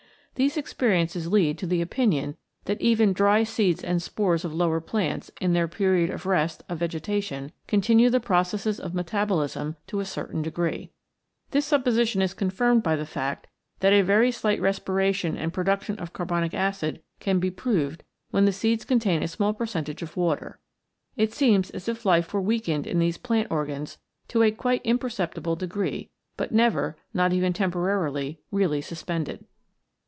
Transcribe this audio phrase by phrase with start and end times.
[0.35, 5.29] These experiences lead to the opinion that even dry seeds and spores of lower plants
[5.41, 10.41] in their period of rest of vegetation continue the processes of metabolism to a certain
[10.41, 10.89] degree.
[11.51, 13.47] This supposition is confirmed by the fact
[13.81, 18.53] that a very slight respiration and production of carbonic acid can be proved when the
[18.53, 20.59] seeds contain a small percentage of water.
[21.17, 23.97] It seems as if life were weakened in these plant organs
[24.29, 29.45] to a quite im perceptible degree, but never, not even tempo rarily, really suspended.